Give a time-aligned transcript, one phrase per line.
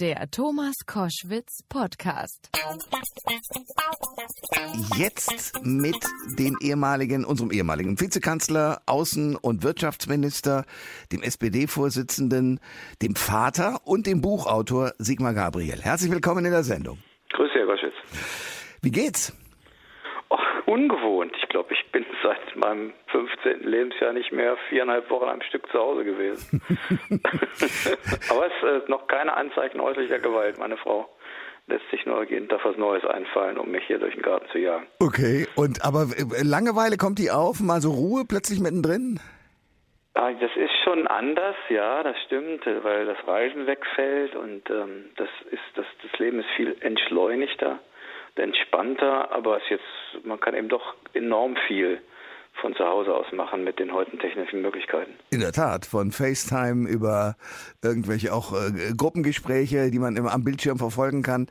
[0.00, 2.50] Der Thomas Koschwitz Podcast.
[4.96, 5.96] Jetzt mit
[6.38, 10.66] dem ehemaligen, unserem ehemaligen Vizekanzler, Außen- und Wirtschaftsminister,
[11.10, 12.60] dem SPD-Vorsitzenden,
[13.02, 15.80] dem Vater und dem Buchautor Sigmar Gabriel.
[15.82, 16.98] Herzlich willkommen in der Sendung.
[17.30, 17.94] Grüße, Herr Koschwitz.
[18.80, 19.32] Wie geht's?
[20.68, 21.32] Ungewohnt.
[21.40, 23.62] Ich glaube, ich bin seit meinem 15.
[23.62, 26.60] Lebensjahr nicht mehr viereinhalb Wochen am Stück zu Hause gewesen.
[28.30, 30.58] Aber es ist noch keine Anzeichen häuslicher Gewalt.
[30.58, 31.08] Meine Frau
[31.68, 34.58] lässt sich nur jeden Tag was Neues einfallen, um mich hier durch den Garten zu
[34.58, 34.86] jagen.
[35.00, 39.20] Okay, und aber äh, Langeweile kommt die auf, mal so Ruhe plötzlich mittendrin?
[40.14, 45.28] Ah, Das ist schon anders, ja, das stimmt, weil das Reisen wegfällt und ähm, das
[45.50, 47.78] ist das, das Leben ist viel entschleunigter,
[48.38, 49.84] entspannter, aber es jetzt
[50.24, 52.00] man kann eben doch enorm viel
[52.60, 55.12] von zu Hause aus machen mit den heutigen technischen Möglichkeiten.
[55.30, 57.36] In der Tat, von FaceTime über
[57.84, 61.46] irgendwelche auch äh, Gruppengespräche, die man immer am Bildschirm verfolgen kann.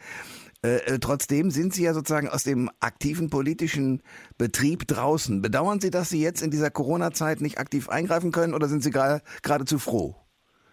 [0.63, 4.01] Äh, äh, trotzdem sind Sie ja sozusagen aus dem aktiven politischen
[4.37, 5.41] Betrieb draußen.
[5.41, 8.91] Bedauern Sie, dass Sie jetzt in dieser Corona-Zeit nicht aktiv eingreifen können oder sind Sie
[8.91, 10.15] geradezu froh?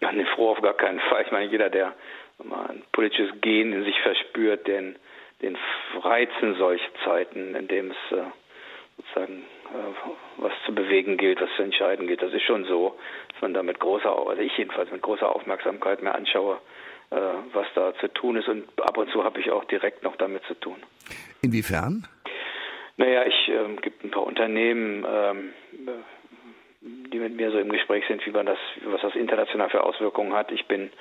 [0.01, 1.23] Ja, ne, froh auf gar keinen Fall.
[1.25, 1.93] Ich meine, jeder, der
[2.43, 4.97] mal ein politisches Gen in sich verspürt, den,
[5.41, 5.57] den
[6.01, 8.23] reizen solche Zeiten, in dem es äh,
[8.97, 12.21] sozusagen äh, was zu bewegen gilt, was zu entscheiden gilt.
[12.21, 12.97] Das ist schon so,
[13.31, 16.59] dass man da mit großer, also ich jedenfalls mit großer Aufmerksamkeit mir anschaue,
[17.11, 17.17] äh,
[17.53, 18.47] was da zu tun ist.
[18.47, 20.77] Und ab und zu habe ich auch direkt noch damit zu tun.
[21.41, 22.07] Inwiefern?
[22.97, 25.53] Naja, ich ähm, gibt ein paar Unternehmen, ähm,
[26.81, 30.33] die mit mir so im Gespräch sind, wie man das, was das international für Auswirkungen
[30.33, 30.51] hat.
[30.51, 30.91] Ich bin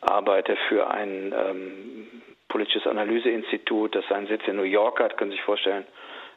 [0.00, 2.08] arbeite für ein ähm,
[2.54, 5.16] politisches Analyseinstitut, das seinen Sitz in New York hat.
[5.16, 5.84] Können Sie sich vorstellen,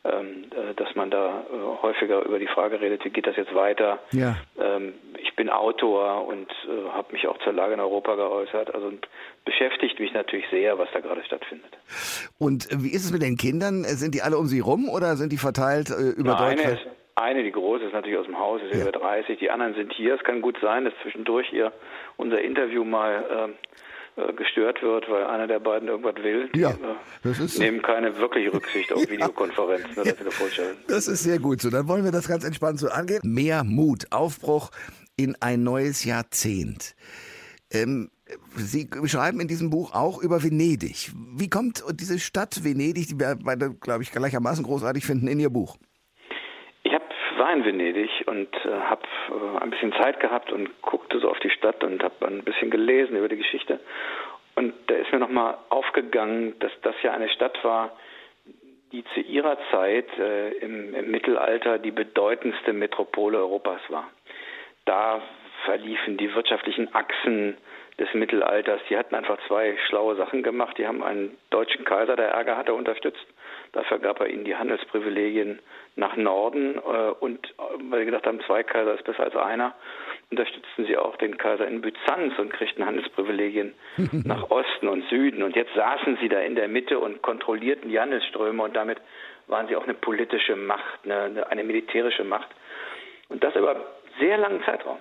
[0.04, 3.54] ähm, äh, dass man da äh, häufiger über die Frage redet, wie geht das jetzt
[3.54, 4.00] weiter?
[4.14, 4.36] Ja.
[4.60, 8.74] Ähm, ich bin Autor und äh, habe mich auch zur Lage in Europa geäußert.
[8.74, 8.92] Also
[9.46, 11.78] beschäftigt mich natürlich sehr, was da gerade stattfindet.
[12.40, 13.84] Und wie ist es mit den Kindern?
[13.84, 16.88] Sind die alle um Sie rum oder sind die verteilt über eine, Deutschland?
[17.14, 18.82] eine, die große, ist natürlich aus dem Haus, ist Ja.
[18.82, 19.38] über 30.
[19.38, 20.16] Die anderen sind hier.
[20.16, 21.72] Es kann gut sein, dass zwischendurch ihr
[22.16, 23.56] unser Interview mal ähm, äh,
[24.36, 26.50] gestört wird, weil einer der beiden irgendwas will.
[26.56, 26.76] Ja, äh,
[27.24, 27.62] das ist so.
[27.62, 30.78] nehmen keine wirkliche Rücksicht auf Videokonferenzen oder Telefonstellen.
[30.88, 31.70] Das ist sehr gut so.
[31.70, 33.22] Dann wollen wir das ganz entspannt so angehen.
[33.24, 34.72] Mehr Mut, Aufbruch
[35.16, 36.96] in ein neues Jahrzehnt.
[37.72, 38.10] Ähm,
[38.56, 41.12] Sie schreiben in diesem Buch auch über Venedig.
[41.16, 45.50] Wie kommt diese Stadt Venedig, die wir beide, glaube ich, gleichermaßen großartig finden, in Ihr
[45.50, 45.78] Buch?
[47.48, 51.40] War in Venedig und äh, habe äh, ein bisschen Zeit gehabt und guckte so auf
[51.40, 53.80] die Stadt und habe ein bisschen gelesen über die Geschichte.
[54.56, 57.96] Und da ist mir nochmal aufgegangen, dass das ja eine Stadt war,
[58.92, 64.10] die zu ihrer Zeit äh, im, im Mittelalter die bedeutendste Metropole Europas war.
[64.84, 65.22] Da
[65.64, 67.56] verliefen die wirtschaftlichen Achsen
[67.98, 68.82] des Mittelalters.
[68.90, 70.78] Die hatten einfach zwei schlaue Sachen gemacht.
[70.78, 73.26] Die haben einen deutschen Kaiser, der Ärger hatte, unterstützt.
[73.78, 75.60] Dafür gab er ihnen die Handelsprivilegien
[75.98, 76.78] nach Norden.
[76.78, 79.76] Äh, und äh, weil sie gedacht haben, zwei Kaiser ist besser als einer,
[80.32, 83.76] unterstützten sie auch den Kaiser in Byzanz und kriegten Handelsprivilegien
[84.26, 85.44] nach Osten und Süden.
[85.44, 88.98] Und jetzt saßen sie da in der Mitte und kontrollierten die Handelsströme und damit
[89.46, 92.50] waren sie auch eine politische Macht, eine, eine militärische Macht.
[93.30, 93.76] Und das über
[94.20, 94.98] sehr langen Zeitraum.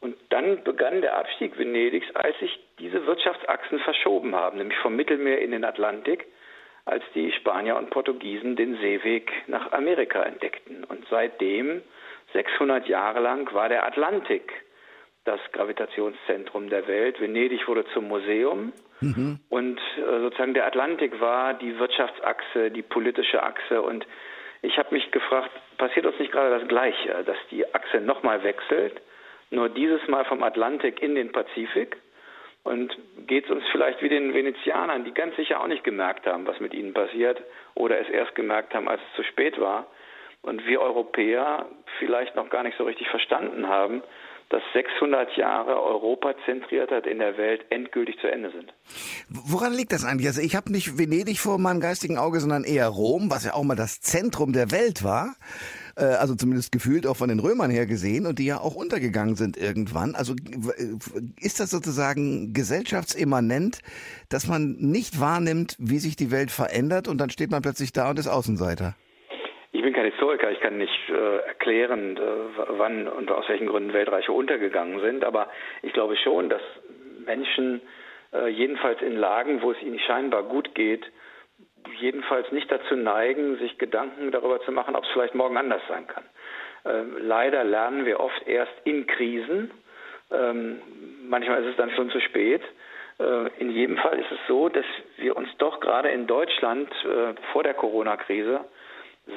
[0.00, 5.42] Und dann begann der Abstieg Venedigs, als sich diese Wirtschaftsachsen verschoben haben, nämlich vom Mittelmeer
[5.42, 6.26] in den Atlantik,
[6.86, 10.84] als die Spanier und Portugiesen den Seeweg nach Amerika entdeckten.
[10.84, 11.82] Und seitdem,
[12.32, 14.52] 600 Jahre lang, war der Atlantik
[15.24, 17.20] das Gravitationszentrum der Welt.
[17.20, 18.72] Venedig wurde zum Museum
[19.48, 23.82] und äh, sozusagen der Atlantik war die Wirtschaftsachse, die politische Achse.
[23.82, 24.06] Und
[24.62, 29.00] ich habe mich gefragt, passiert uns nicht gerade das Gleiche, dass die Achse nochmal wechselt,
[29.50, 31.96] nur dieses Mal vom Atlantik in den Pazifik?
[32.66, 32.96] Und
[33.28, 36.58] geht es uns vielleicht wie den Venezianern, die ganz sicher auch nicht gemerkt haben, was
[36.58, 37.40] mit ihnen passiert,
[37.74, 39.86] oder es erst gemerkt haben, als es zu spät war.
[40.42, 41.66] Und wir Europäer
[42.00, 44.02] vielleicht noch gar nicht so richtig verstanden haben,
[44.48, 48.72] dass 600 Jahre Europazentriertheit in der Welt endgültig zu Ende sind.
[49.28, 50.26] Woran liegt das eigentlich?
[50.26, 53.62] Also ich habe nicht Venedig vor meinem geistigen Auge, sondern eher Rom, was ja auch
[53.62, 55.36] mal das Zentrum der Welt war.
[55.96, 59.34] Äh, Also zumindest gefühlt auch von den Römern her gesehen und die ja auch untergegangen
[59.34, 60.14] sind irgendwann.
[60.14, 63.80] Also w- ist das sozusagen gesellschaftsimmanent,
[64.28, 68.10] dass man nicht wahrnimmt, wie sich die Welt verändert und dann steht man plötzlich da
[68.10, 68.94] und ist Außenseiter?
[69.72, 72.20] Ich bin kein Historiker, ich kann nicht äh, erklären, äh,
[72.78, 75.48] wann und aus welchen Gründen Weltreiche untergegangen sind, aber
[75.82, 76.62] ich glaube schon, dass
[77.26, 77.80] Menschen
[78.32, 81.04] äh, jedenfalls in Lagen, wo es ihnen scheinbar gut geht,
[81.98, 86.06] jedenfalls nicht dazu neigen, sich Gedanken darüber zu machen, ob es vielleicht morgen anders sein
[86.06, 86.24] kann.
[86.84, 89.70] Ähm, leider lernen wir oft erst in Krisen.
[90.30, 90.80] Ähm,
[91.28, 92.62] manchmal ist es dann schon zu spät.
[93.18, 94.84] Äh, in jedem Fall ist es so, dass
[95.16, 98.60] wir uns doch gerade in Deutschland äh, vor der Corona-Krise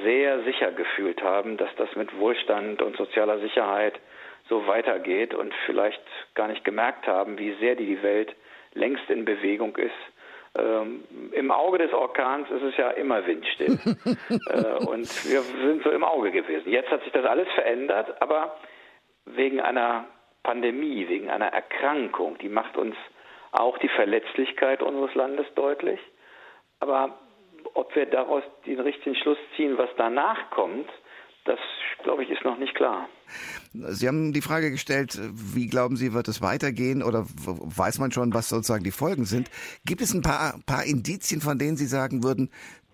[0.03, 3.99] sehr sicher gefühlt haben, dass das mit Wohlstand und sozialer Sicherheit
[4.47, 6.01] so weitergeht und vielleicht
[6.35, 8.35] gar nicht gemerkt haben, wie sehr die Welt
[8.73, 9.91] längst in Bewegung ist.
[10.57, 13.77] Ähm, Im Auge des Orkans ist es ja immer windstill.
[14.29, 16.69] äh, und wir sind so im Auge gewesen.
[16.69, 18.55] Jetzt hat sich das alles verändert, aber
[19.25, 20.05] wegen einer
[20.43, 22.95] Pandemie, wegen einer Erkrankung, die macht uns
[23.51, 25.99] auch die Verletzlichkeit unseres Landes deutlich.
[26.79, 27.19] Aber
[27.73, 30.89] ob wir daraus den richtigen Schluss ziehen, was danach kommt,
[31.49, 31.59] das,
[32.03, 33.09] glaube ich, ist noch nicht klar.
[33.73, 35.19] Sie haben die Frage gestellt,
[35.55, 39.49] wie glauben Sie, wird es weitergehen oder weiß man schon, was sozusagen die Folgen sind?
[39.85, 42.49] Gibt es ein paar, paar Indizien, von denen Sie sagen würden,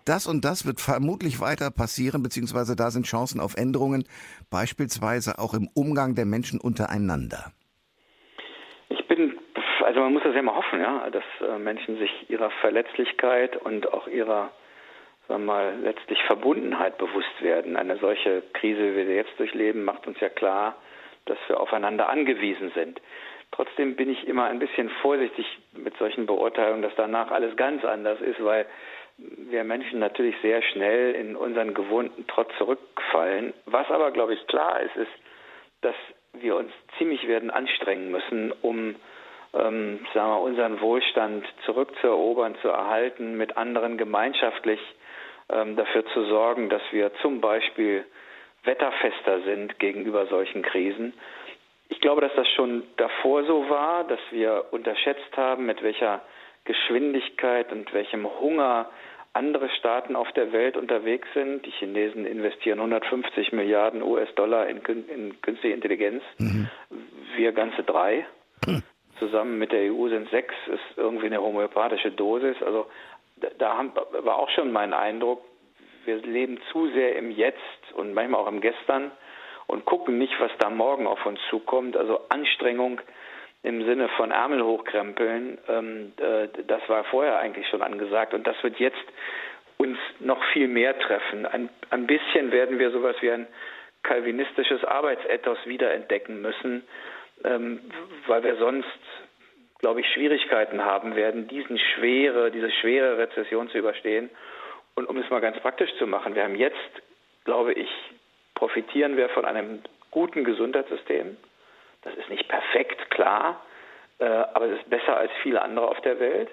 [0.06, 4.04] das und das wird vermutlich weiter passieren, beziehungsweise da sind Chancen auf Änderungen,
[4.50, 7.52] beispielsweise auch im Umgang der Menschen untereinander?
[8.88, 9.36] Ich bin,
[9.84, 13.92] also man muss das ja immer hoffen, ja, dass äh, Menschen sich ihrer Verletzlichkeit und
[13.92, 14.52] auch ihrer
[15.28, 17.76] sagen wir mal, letztlich Verbundenheit bewusst werden.
[17.76, 20.76] Eine solche Krise, wie wir jetzt durchleben, macht uns ja klar,
[21.24, 23.00] dass wir aufeinander angewiesen sind.
[23.52, 28.20] Trotzdem bin ich immer ein bisschen vorsichtig mit solchen Beurteilungen, dass danach alles ganz anders
[28.20, 28.66] ist, weil
[29.18, 33.54] wir Menschen natürlich sehr schnell in unseren gewohnten Trott zurückfallen.
[33.64, 35.12] Was aber, glaube ich, klar ist, ist,
[35.80, 35.94] dass
[36.34, 38.96] wir uns ziemlich werden anstrengen müssen, um
[39.54, 44.80] ähm, sagen wir, unseren Wohlstand zurückzuerobern, zu erhalten, mit anderen gemeinschaftlich
[45.48, 48.04] dafür zu sorgen, dass wir zum Beispiel
[48.64, 51.14] wetterfester sind gegenüber solchen Krisen.
[51.88, 56.22] Ich glaube, dass das schon davor so war, dass wir unterschätzt haben, mit welcher
[56.64, 58.90] Geschwindigkeit und welchem Hunger
[59.32, 61.64] andere Staaten auf der Welt unterwegs sind.
[61.66, 66.22] Die Chinesen investieren 150 Milliarden US-Dollar in, in, künstliche Intelligenz.
[66.38, 66.68] Mhm.
[67.36, 68.26] Wir ganze drei.
[68.66, 68.82] Mhm.
[69.18, 72.56] Zusammen mit der EU sind sechs, ist irgendwie eine homöopathische Dosis.
[72.62, 72.86] Also
[73.58, 75.42] da haben, war auch schon mein Eindruck,
[76.04, 79.10] wir leben zu sehr im Jetzt und manchmal auch im Gestern
[79.66, 81.96] und gucken nicht, was da morgen auf uns zukommt.
[81.96, 83.00] Also Anstrengung
[83.62, 88.62] im Sinne von Ärmel hochkrempeln, ähm, äh, das war vorher eigentlich schon angesagt und das
[88.62, 89.04] wird jetzt
[89.76, 91.46] uns noch viel mehr treffen.
[91.46, 93.46] Ein, ein bisschen werden wir sowas wie ein
[94.04, 96.84] kalvinistisches Arbeitsethos wiederentdecken müssen,
[97.44, 97.80] ähm,
[98.28, 98.86] weil wir sonst
[99.78, 104.30] glaube ich, Schwierigkeiten haben werden, diesen schwere, diese schwere Rezession zu überstehen.
[104.94, 106.76] Und um es mal ganz praktisch zu machen, wir haben jetzt,
[107.44, 107.88] glaube ich,
[108.54, 111.36] profitieren wir von einem guten Gesundheitssystem.
[112.02, 113.60] Das ist nicht perfekt, klar,
[114.18, 116.48] äh, aber es ist besser als viele andere auf der Welt.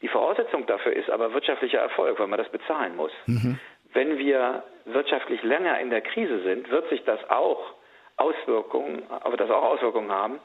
[0.00, 3.12] Die Voraussetzung dafür ist aber wirtschaftlicher Erfolg, weil man das bezahlen muss.
[3.26, 3.58] Mhm.
[3.92, 7.74] Wenn wir wirtschaftlich länger in der Krise sind, wird sich das auch
[8.16, 10.40] Auswirkungen, aber das auch Auswirkungen haben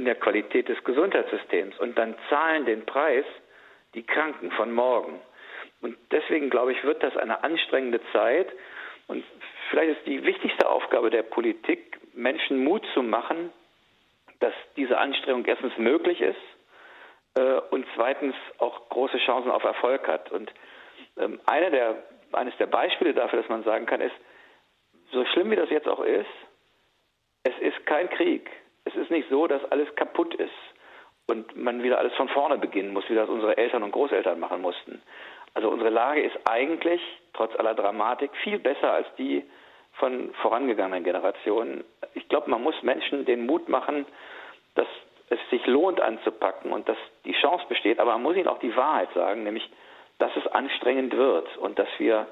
[0.00, 1.78] in der Qualität des Gesundheitssystems.
[1.78, 3.26] Und dann zahlen den Preis
[3.92, 5.20] die Kranken von morgen.
[5.82, 8.48] Und deswegen, glaube ich, wird das eine anstrengende Zeit.
[9.08, 9.22] Und
[9.68, 13.52] vielleicht ist die wichtigste Aufgabe der Politik, Menschen Mut zu machen,
[14.40, 16.40] dass diese Anstrengung erstens möglich ist
[17.34, 20.32] äh, und zweitens auch große Chancen auf Erfolg hat.
[20.32, 20.50] Und
[21.18, 24.16] ähm, eine der, eines der Beispiele dafür, dass man sagen kann, ist,
[25.12, 26.30] so schlimm wie das jetzt auch ist,
[27.42, 28.48] es ist kein Krieg.
[28.90, 30.50] Es ist nicht so, dass alles kaputt ist
[31.28, 34.60] und man wieder alles von vorne beginnen muss, wie das unsere Eltern und Großeltern machen
[34.60, 35.00] mussten.
[35.54, 37.00] Also unsere Lage ist eigentlich,
[37.32, 39.44] trotz aller Dramatik, viel besser als die
[39.94, 41.84] von vorangegangenen Generationen.
[42.14, 44.06] Ich glaube, man muss Menschen den Mut machen,
[44.74, 44.86] dass
[45.28, 48.74] es sich lohnt anzupacken und dass die Chance besteht, aber man muss ihnen auch die
[48.74, 49.68] Wahrheit sagen, nämlich,
[50.18, 52.26] dass es anstrengend wird und dass wir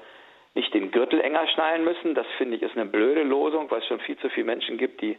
[0.55, 2.15] nicht den Gürtel enger schnallen müssen.
[2.15, 5.01] Das finde ich ist eine blöde Losung, weil es schon viel zu viele Menschen gibt,
[5.01, 5.17] die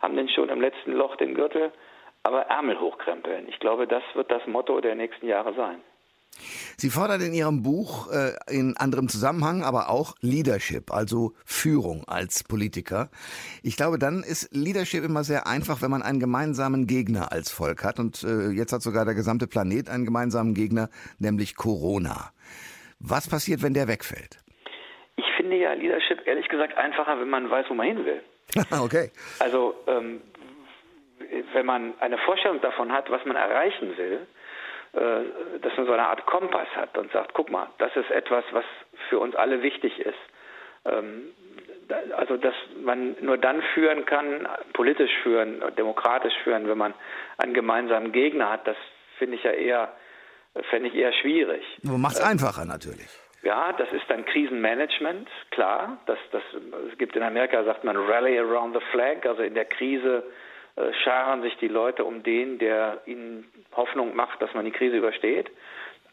[0.00, 1.72] haben den schon im letzten Loch den Gürtel,
[2.22, 3.48] aber Ärmel hochkrempeln.
[3.48, 5.80] Ich glaube, das wird das Motto der nächsten Jahre sein.
[6.76, 12.44] Sie fordert in Ihrem Buch äh, in anderem Zusammenhang aber auch Leadership, also Führung als
[12.44, 13.08] Politiker.
[13.62, 17.84] Ich glaube, dann ist Leadership immer sehr einfach, wenn man einen gemeinsamen Gegner als Volk
[17.84, 17.98] hat.
[17.98, 22.32] Und äh, jetzt hat sogar der gesamte Planet einen gemeinsamen Gegner, nämlich Corona.
[22.98, 24.38] Was passiert, wenn der wegfällt?
[25.16, 28.22] Ich finde ja Leadership ehrlich gesagt einfacher, wenn man weiß, wo man hin will.
[28.80, 29.10] okay.
[29.38, 30.22] Also ähm,
[31.52, 34.26] wenn man eine Vorstellung davon hat, was man erreichen will,
[34.92, 38.44] äh, dass man so eine Art Kompass hat und sagt, guck mal, das ist etwas,
[38.52, 38.64] was
[39.08, 40.14] für uns alle wichtig ist.
[40.84, 41.32] Ähm,
[42.16, 46.94] also dass man nur dann führen kann, politisch führen, demokratisch führen, wenn man
[47.38, 48.76] einen gemeinsamen Gegner hat, das
[49.18, 49.92] finde ich ja eher,
[50.70, 51.62] fände ich eher schwierig.
[51.82, 53.08] Nur macht es ähm, einfacher natürlich.
[53.42, 55.98] Ja, das ist dann Krisenmanagement, klar.
[56.06, 56.42] Das, das,
[56.90, 60.24] es gibt in Amerika, sagt man Rally around the flag, also in der Krise
[60.76, 64.96] äh, scharen sich die Leute um den, der ihnen Hoffnung macht, dass man die Krise
[64.96, 65.50] übersteht.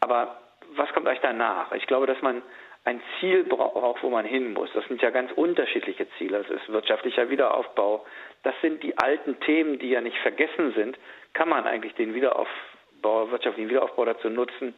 [0.00, 0.36] Aber
[0.76, 1.72] was kommt euch danach?
[1.72, 2.42] Ich glaube, dass man
[2.84, 4.70] ein Ziel braucht, wo man hin muss.
[4.74, 6.44] Das sind ja ganz unterschiedliche Ziele.
[6.46, 8.04] Das ist wirtschaftlicher Wiederaufbau.
[8.42, 10.98] Das sind die alten Themen, die ja nicht vergessen sind.
[11.32, 14.74] Kann man eigentlich den Wiederaufbau, wirtschaftlichen Wiederaufbau dazu nutzen,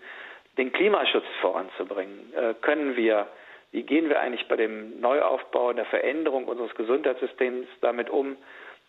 [0.58, 2.32] den Klimaschutz voranzubringen?
[2.34, 3.26] Äh, können wir,
[3.72, 8.36] wie gehen wir eigentlich bei dem Neuaufbau, der Veränderung unseres Gesundheitssystems damit um,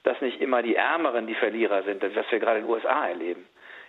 [0.03, 3.45] dass nicht immer die Ärmeren die Verlierer sind, was wir gerade in den USA erleben?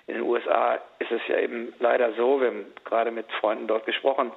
[0.09, 3.85] In den USA ist es ja eben leider so, wir haben gerade mit Freunden dort
[3.85, 4.33] gesprochen,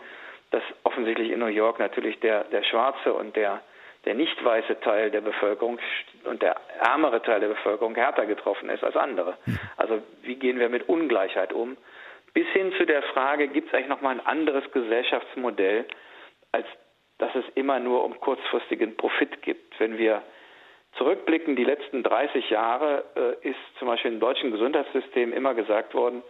[0.51, 3.61] dass offensichtlich in New York natürlich der, der schwarze und der,
[4.03, 5.79] der nicht weiße Teil der Bevölkerung
[6.25, 9.37] und der ärmere Teil der Bevölkerung härter getroffen ist als andere.
[9.77, 11.77] Also wie gehen wir mit Ungleichheit um?
[12.33, 15.85] Bis hin zu der Frage, gibt es eigentlich nochmal ein anderes Gesellschaftsmodell,
[16.51, 16.65] als
[17.17, 19.79] dass es immer nur um kurzfristigen Profit gibt.
[19.79, 20.23] Wenn wir
[20.97, 26.23] zurückblicken, die letzten 30 Jahre äh, ist zum Beispiel im deutschen Gesundheitssystem immer gesagt worden,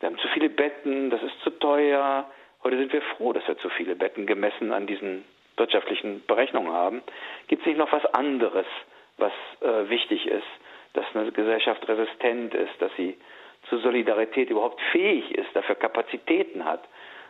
[0.00, 2.26] wir haben zu viele Betten, das ist zu teuer,
[2.62, 5.24] Heute sind wir froh, dass wir zu viele Betten gemessen an diesen
[5.56, 7.02] wirtschaftlichen Berechnungen haben.
[7.48, 8.66] Gibt es nicht noch was anderes,
[9.16, 10.46] was äh, wichtig ist,
[10.92, 13.16] dass eine Gesellschaft resistent ist, dass sie
[13.70, 16.82] zur Solidarität überhaupt fähig ist, dafür Kapazitäten hat?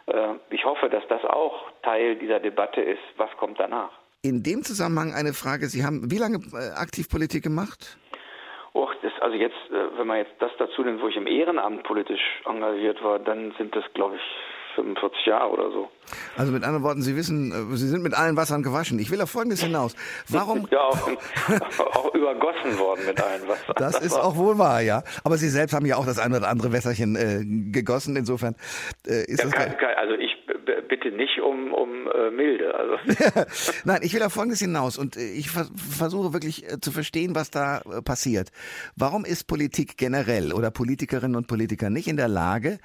[0.06, 3.02] Äh, ich hoffe, dass das auch Teil dieser Debatte ist.
[3.16, 3.90] Was kommt danach?
[4.23, 5.66] In dem Zusammenhang eine Frage.
[5.66, 7.97] Sie haben wie lange äh, aktiv Politik gemacht?
[8.75, 11.85] Och, das, also jetzt, äh, wenn man jetzt das dazu nimmt, wo ich im Ehrenamt
[11.85, 14.23] politisch engagiert war, dann sind das, glaube ich,
[14.75, 15.89] 45 Jahre oder so.
[16.37, 18.99] Also mit anderen Worten, Sie wissen, äh, Sie sind mit allen Wassern gewaschen.
[18.99, 19.95] Ich will auf Folgendes hinaus.
[20.29, 20.67] Warum?
[20.71, 21.09] ja, auch,
[21.95, 23.75] auch, übergossen worden mit allen Wassern.
[23.77, 25.03] Das, ist auch wohl wahr, ja.
[25.25, 28.17] Aber Sie selbst haben ja auch das eine oder andere Wässerchen äh, gegossen.
[28.17, 28.57] Insofern
[29.07, 29.55] äh, ist ja, das.
[29.55, 30.31] Kann, kann, also ich
[30.90, 32.75] bitte nicht um, um äh, Milde.
[32.75, 32.99] Also.
[33.85, 37.35] Nein, ich will auf Folgendes hinaus und äh, ich vers versuche wirklich äh, zu verstehen,
[37.35, 38.50] was da äh, passiert.
[38.97, 42.78] Warum ist Politik generell oder Politikerinnen und Politiker nicht in der Lage,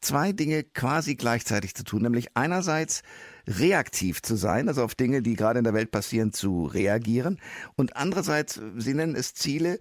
[0.00, 2.02] zwei Dinge quasi gleichzeitig zu tun?
[2.02, 3.02] Nämlich einerseits
[3.46, 7.38] reaktiv zu sein, also auf Dinge, die gerade in der Welt passieren, zu reagieren
[7.76, 9.78] und andererseits, Sie nennen es Ziele,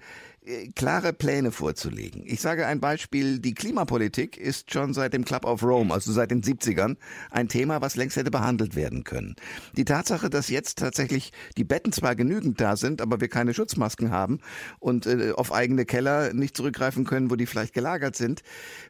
[0.76, 2.24] klare Pläne vorzulegen.
[2.26, 6.32] Ich sage ein Beispiel, die Klimapolitik ist schon seit dem Club of Rome, also seit
[6.32, 6.96] den 70ern,
[7.30, 9.36] ein Thema, was längst hätte behandelt werden können.
[9.76, 14.12] Die Tatsache, dass jetzt tatsächlich die Betten zwar genügend da sind, aber wir keine Schutzmasken
[14.12, 14.40] haben
[14.80, 18.42] und äh, auf eigene Keller nicht zurückgreifen können, wo die vielleicht gelagert sind,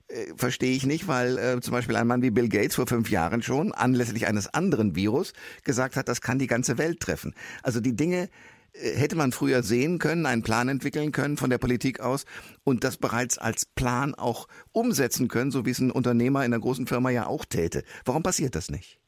[0.08, 3.10] äh, verstehe ich nicht, weil äh, zum Beispiel ein Mann wie Bill Gates vor fünf
[3.10, 7.34] Jahren schon anlässlich eines anderen Virus gesagt hat, das kann die ganze Welt treffen.
[7.64, 8.30] Also die Dinge
[8.74, 12.26] hätte man früher sehen können, einen Plan entwickeln können von der Politik aus
[12.64, 16.62] und das bereits als Plan auch umsetzen können, so wie es ein Unternehmer in einer
[16.62, 17.84] großen Firma ja auch täte.
[18.06, 19.00] Warum passiert das nicht?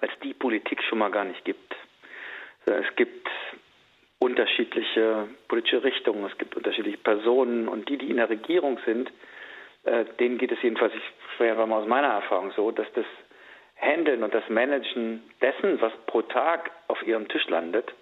[0.00, 1.74] Weil es die Politik schon mal gar nicht gibt.
[2.66, 3.28] Es gibt
[4.18, 9.10] unterschiedliche politische Richtungen, es gibt unterschiedliche Personen und die, die in der Regierung sind,
[9.84, 11.02] äh, denen geht es jedenfalls, ich
[11.34, 13.04] spreche mal aus meiner Erfahrung so, dass das
[13.76, 17.92] Handeln und das Managen dessen, was pro Tag auf ihrem Tisch landet,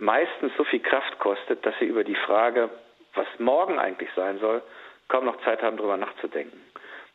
[0.00, 2.70] meistens so viel Kraft kostet, dass sie über die Frage,
[3.14, 4.62] was morgen eigentlich sein soll,
[5.08, 6.58] kaum noch Zeit haben, darüber nachzudenken.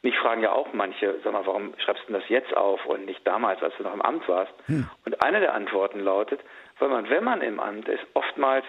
[0.02, 3.26] Mich fragen ja auch manche, sag mal, warum schreibst du das jetzt auf und nicht
[3.26, 4.54] damals, als du noch im Amt warst?
[4.68, 4.88] Hm.
[5.04, 6.40] Und eine der Antworten lautet,
[6.78, 8.66] weil man, wenn man im Amt ist, oftmals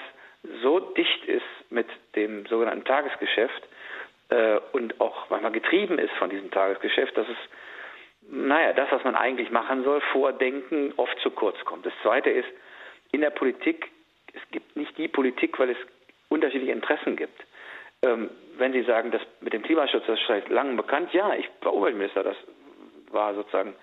[0.62, 3.68] so dicht ist mit dem sogenannten Tagesgeschäft
[4.30, 7.36] äh, und auch manchmal getrieben ist von diesem Tagesgeschäft, dass es,
[8.30, 11.84] naja, das, was man eigentlich machen soll, vordenken, oft zu kurz kommt.
[11.84, 12.48] Das Zweite ist,
[13.12, 13.90] in der Politik
[14.36, 15.78] es gibt nicht die Politik, weil es
[16.28, 17.42] unterschiedliche Interessen gibt.
[18.02, 21.48] Ähm, wenn Sie sagen, dass mit dem Klimaschutz, das ist seit langem bekannt, ja, ich
[21.62, 22.36] war Umweltminister, das
[23.10, 23.74] war sozusagen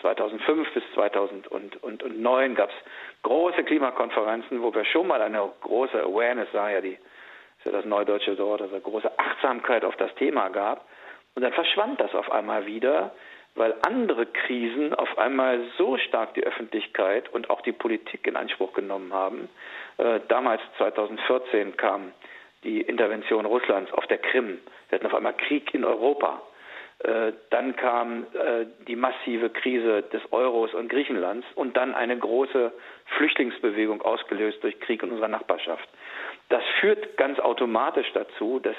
[0.00, 2.76] 2005 bis 2009 gab es
[3.22, 7.84] große Klimakonferenzen, wo wir schon mal eine große Awareness, sah ja die, ist ja das
[7.84, 10.86] neudeutsche Wort, also große Achtsamkeit auf das Thema gab.
[11.34, 13.14] Und dann verschwand das auf einmal wieder,
[13.56, 18.74] weil andere Krisen auf einmal so stark die Öffentlichkeit und auch die Politik in Anspruch
[18.74, 19.48] genommen haben.
[19.98, 22.12] Äh, damals 2014 kam
[22.64, 24.58] die Intervention Russlands auf der Krim.
[24.88, 26.42] Wir hatten auf einmal Krieg in Europa.
[26.98, 32.72] Äh, dann kam äh, die massive Krise des Euros und Griechenlands und dann eine große
[33.16, 35.88] Flüchtlingsbewegung ausgelöst durch Krieg in unserer Nachbarschaft.
[36.48, 38.76] Das führt ganz automatisch dazu, dass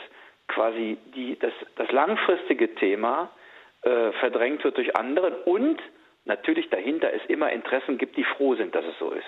[0.48, 3.30] quasi die, das, das langfristige Thema
[3.88, 5.82] äh, verdrängt wird durch andere und
[6.26, 9.26] natürlich dahinter es immer Interessen gibt, die froh sind, dass es so ist.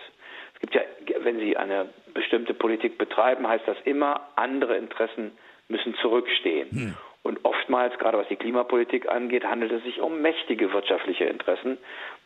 [0.56, 0.82] Es gibt ja,
[1.24, 5.32] wenn Sie eine bestimmte Politik betreiben, heißt das immer, andere Interessen
[5.70, 6.70] müssen zurückstehen.
[6.72, 6.98] Hm.
[7.22, 11.78] Und oftmals, gerade was die Klimapolitik angeht, handelt es sich um mächtige wirtschaftliche Interessen,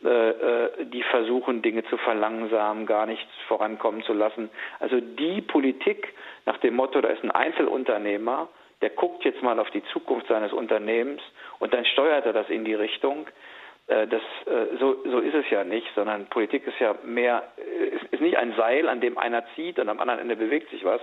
[0.04, 4.50] äh, äh, die versuchen, Dinge zu verlangsamen, gar nichts vorankommen zu lassen.
[4.80, 6.14] Also die Politik
[6.46, 8.48] nach dem Motto, da ist ein Einzelunternehmer,
[8.84, 11.22] der guckt jetzt mal auf die Zukunft seines Unternehmens
[11.58, 13.26] und dann steuert er das in die Richtung.
[13.86, 14.20] Äh, das,
[14.78, 18.52] so, so ist es ja nicht, sondern Politik ist ja mehr, ist, ist nicht ein
[18.58, 21.00] Seil, an dem einer zieht und am anderen Ende bewegt sich was,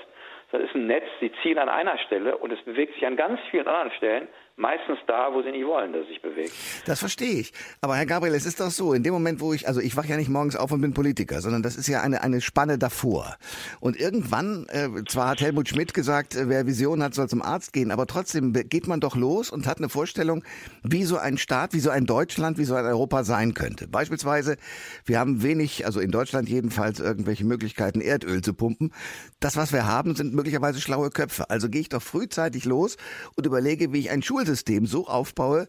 [0.51, 3.39] das ist ein Netz, sie ziehen an einer Stelle und es bewegt sich an ganz
[3.49, 4.27] vielen anderen Stellen,
[4.57, 6.51] meistens da, wo sie nicht wollen, dass es sich bewegt.
[6.85, 7.51] Das verstehe ich.
[7.81, 10.07] Aber Herr Gabriel, es ist doch so, in dem Moment, wo ich, also ich wache
[10.07, 13.37] ja nicht morgens auf und bin Politiker, sondern das ist ja eine, eine Spanne davor.
[13.79, 17.73] Und irgendwann, äh, zwar hat Helmut Schmidt gesagt, äh, wer Vision hat, soll zum Arzt
[17.73, 20.43] gehen, aber trotzdem geht man doch los und hat eine Vorstellung,
[20.83, 23.87] wie so ein Staat, wie so ein Deutschland, wie so ein Europa sein könnte.
[23.87, 24.57] Beispielsweise,
[25.05, 28.93] wir haben wenig, also in Deutschland jedenfalls, irgendwelche Möglichkeiten, Erdöl zu pumpen.
[29.39, 31.49] Das, was wir haben, sind möglicherweise schlaue Köpfe.
[31.49, 32.97] Also gehe ich doch frühzeitig los
[33.35, 35.67] und überlege, wie ich ein Schulsystem so aufbaue,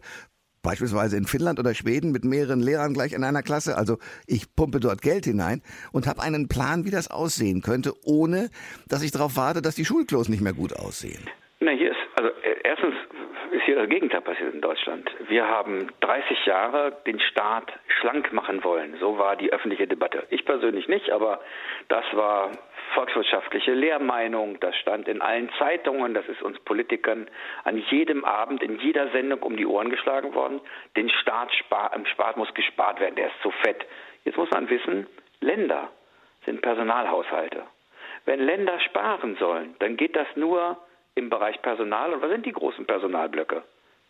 [0.63, 3.77] beispielsweise in Finnland oder Schweden mit mehreren Lehrern gleich in einer Klasse.
[3.77, 5.61] Also ich pumpe dort Geld hinein
[5.91, 8.49] und habe einen Plan, wie das aussehen könnte, ohne
[8.87, 11.29] dass ich darauf warte, dass die Schulklos nicht mehr gut aussehen.
[11.59, 12.95] Na, hier ist, also äh, erstens
[13.65, 15.09] hier das Gegenteil passiert in Deutschland.
[15.27, 18.97] Wir haben 30 Jahre den Staat schlank machen wollen.
[18.99, 20.25] So war die öffentliche Debatte.
[20.29, 21.39] Ich persönlich nicht, aber
[21.87, 22.51] das war
[22.93, 24.59] volkswirtschaftliche Lehrmeinung.
[24.59, 26.13] Das stand in allen Zeitungen.
[26.13, 27.27] Das ist uns Politikern
[27.63, 30.61] an jedem Abend, in jeder Sendung um die Ohren geschlagen worden.
[30.95, 33.15] Den Staat spar, im Staat muss gespart werden.
[33.15, 33.85] Der ist zu fett.
[34.25, 35.07] Jetzt muss man wissen,
[35.39, 35.89] Länder
[36.45, 37.63] sind Personalhaushalte.
[38.25, 40.77] Wenn Länder sparen sollen, dann geht das nur
[41.15, 42.13] im Bereich Personal.
[42.13, 43.63] Und was sind die großen Personalblöcke?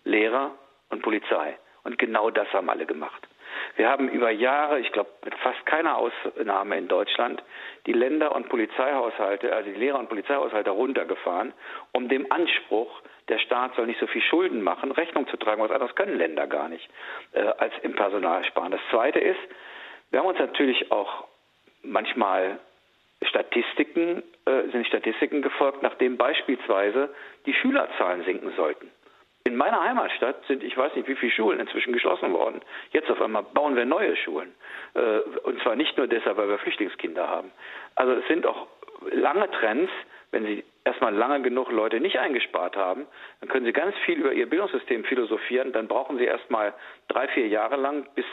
[0.04, 0.52] Lehrer
[0.90, 1.58] und Polizei.
[1.84, 3.28] Und genau das haben alle gemacht.
[3.76, 7.44] Wir haben über Jahre, ich glaube mit fast keiner Ausnahme in Deutschland,
[7.86, 11.54] die Länder- und Polizeihaushalte, also die Lehrer- und Polizeihaushalte runtergefahren,
[11.92, 15.62] um dem Anspruch, der Staat soll nicht so viel Schulden machen, Rechnung zu tragen.
[15.62, 16.90] Was anderes können Länder gar nicht,
[17.34, 18.72] äh, als im Personal sparen.
[18.72, 19.40] Das Zweite ist,
[20.12, 21.26] wir haben uns natürlich auch
[21.82, 22.60] manchmal
[23.24, 27.14] Statistiken, äh, sind Statistiken gefolgt, nachdem beispielsweise
[27.46, 28.90] die Schülerzahlen sinken sollten.
[29.46, 32.62] In meiner Heimatstadt sind, ich weiß nicht, wie viele Schulen inzwischen geschlossen worden.
[32.92, 34.54] Jetzt auf einmal bauen wir neue Schulen.
[34.94, 37.52] Äh, und zwar nicht nur deshalb, weil wir Flüchtlingskinder haben.
[37.96, 38.68] Also es sind auch
[39.12, 39.92] lange Trends.
[40.32, 43.06] Wenn Sie erstmal lange genug Leute nicht eingespart haben,
[43.40, 45.74] dann können Sie ganz viel über Ihr Bildungssystem philosophieren.
[45.74, 46.74] Dann brauchen Sie erstmal
[47.08, 48.26] drei, vier Jahre lang, bis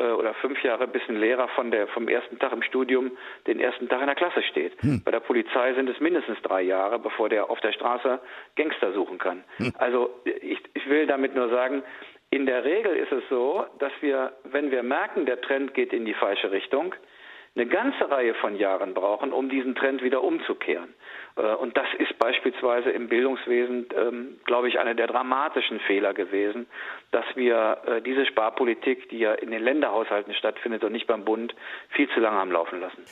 [0.00, 3.12] oder fünf Jahre, bis ein Lehrer von der, vom ersten Tag im Studium
[3.46, 4.72] den ersten Tag in der Klasse steht.
[4.82, 5.02] Hm.
[5.04, 8.18] Bei der Polizei sind es mindestens drei Jahre, bevor der auf der Straße
[8.56, 9.44] Gangster suchen kann.
[9.58, 9.72] Hm.
[9.78, 11.82] Also ich, ich will damit nur sagen,
[12.30, 16.04] in der Regel ist es so, dass wir, wenn wir merken, der Trend geht in
[16.04, 16.94] die falsche Richtung,
[17.56, 20.92] eine ganze Reihe von Jahren brauchen, um diesen Trend wieder umzukehren.
[21.36, 26.66] Äh, und das ist beispielsweise im Bildungswesen, ähm, glaube ich, einer der dramatischen Fehler gewesen,
[27.12, 31.54] dass wir äh, diese Sparpolitik, die ja in den Länderhaushalten stattfindet und nicht beim Bund,
[31.90, 33.04] viel zu lange haben laufen lassen.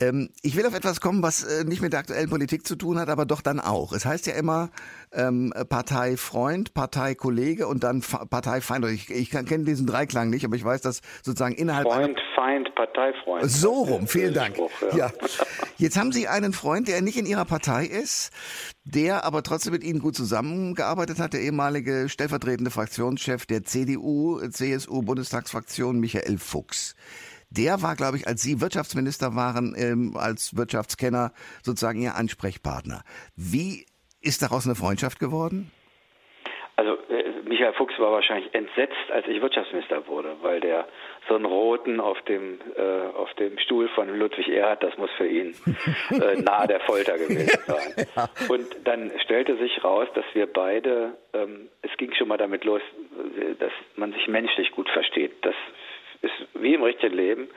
[0.00, 2.98] Ähm, ich will auf etwas kommen, was äh, nicht mit der aktuellen Politik zu tun
[2.98, 3.92] hat, aber doch dann auch.
[3.92, 4.70] Es heißt ja immer
[5.12, 8.86] ähm, Parteifreund, Parteikollege und dann Fa Parteifeind.
[8.86, 13.50] Ich, ich kenne diesen Dreiklang nicht, aber ich weiß, dass sozusagen innerhalb Freund, Feind, Parteifreund.
[13.50, 14.54] So rum, vielen Dank.
[14.54, 14.96] Spruch, ja.
[14.96, 15.10] ja.
[15.76, 18.30] Jetzt haben Sie einen Freund, der nicht in Ihrer Partei ist,
[18.84, 25.02] der aber trotzdem mit Ihnen gut zusammengearbeitet hat, der ehemalige stellvertretende Fraktionschef der CDU, CSU
[25.02, 26.94] Bundestagsfraktion Michael Fuchs
[27.50, 31.32] der war, glaube ich, als Sie Wirtschaftsminister waren, ähm, als Wirtschaftskenner
[31.62, 33.02] sozusagen Ihr Ansprechpartner.
[33.36, 33.86] Wie
[34.20, 35.70] ist daraus eine Freundschaft geworden?
[36.76, 40.86] Also äh, Michael Fuchs war wahrscheinlich entsetzt, als ich Wirtschaftsminister wurde, weil der
[41.28, 45.26] so einen roten auf dem äh, auf dem Stuhl von Ludwig Erhard, das muss für
[45.26, 45.54] ihn
[46.10, 48.28] äh, nahe der Folter gewesen sein.
[48.48, 52.82] Und dann stellte sich raus, dass wir beide, ähm, es ging schon mal damit los,
[53.36, 55.32] äh, dass man sich menschlich gut versteht.
[55.42, 55.54] Das
[56.22, 57.48] ist wie im richtigen Leben.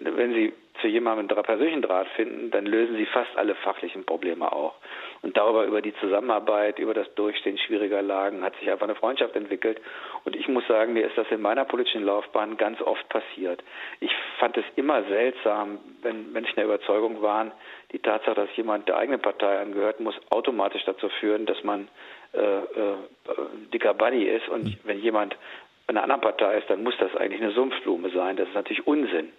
[0.00, 4.50] Wenn Sie zu jemandem einen persönlichen Draht finden, dann lösen Sie fast alle fachlichen Probleme
[4.50, 4.74] auch.
[5.22, 9.36] Und darüber, über die Zusammenarbeit, über das Durchstehen schwieriger Lagen, hat sich einfach eine Freundschaft
[9.36, 9.80] entwickelt.
[10.24, 13.62] Und ich muss sagen, mir ist das in meiner politischen Laufbahn ganz oft passiert.
[14.00, 17.52] Ich fand es immer seltsam, wenn Menschen der Überzeugung waren,
[17.92, 21.88] die Tatsache, dass jemand der eigenen Partei angehört, muss automatisch dazu führen, dass man
[22.32, 22.96] äh, äh,
[23.72, 24.48] dicker Buddy ist.
[24.48, 24.76] Und hm.
[24.84, 25.36] wenn jemand
[25.90, 28.36] einer anderen Partei ist, dann muss das eigentlich eine Sumpfblume sein.
[28.36, 29.32] Das ist natürlich Unsinn.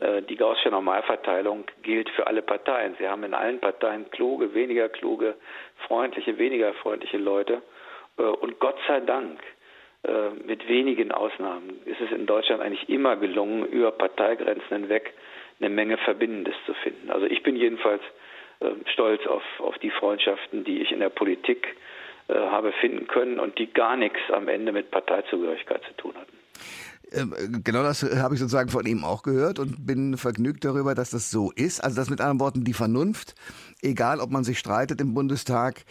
[0.00, 2.94] Äh, die Gaußsche Normalverteilung gilt für alle Parteien.
[2.98, 5.34] Sie haben in allen Parteien kluge, weniger kluge,
[5.86, 7.62] freundliche, weniger freundliche Leute.
[8.18, 9.40] Äh, und Gott sei Dank,
[10.04, 15.14] äh, mit wenigen Ausnahmen, ist es in Deutschland eigentlich immer gelungen, über Parteigrenzen hinweg
[15.60, 17.10] eine Menge Verbindendes zu finden.
[17.10, 18.02] Also ich bin jedenfalls
[18.86, 21.76] stolz auf, auf die Freundschaften, die ich in der Politik
[22.28, 26.36] äh, habe finden können und die gar nichts am Ende mit Parteizugehörigkeit zu tun hatten.
[27.12, 31.10] Ähm, genau das habe ich sozusagen von ihm auch gehört und bin vergnügt darüber, dass
[31.10, 31.80] das so ist.
[31.80, 33.34] Also dass mit anderen Worten die Vernunft,
[33.80, 35.84] egal ob man sich streitet im Bundestag,